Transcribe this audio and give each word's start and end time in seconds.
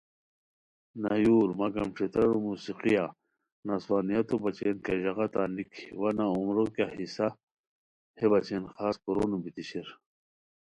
نایورمگر 1.01 1.87
ݯھترارو 1.95 2.37
موسیقیہ 2.47 3.03
نسوانیتو 3.67 4.35
بچین 4.43 4.75
کیہ 4.85 4.99
ژاغہ 5.01 5.27
تان 5.33 5.49
نِکی 5.55 5.85
وا 5.99 6.09
نہ 6.17 6.25
عمرو 6.37 6.65
کیہ 6.75 6.91
حصہ 6.97 7.27
ہے 8.17 8.25
بچین 8.31 8.63
خاص 8.75 8.95
کورونو 9.03 9.37
بیتی 9.43 9.63
شیر 9.69 9.87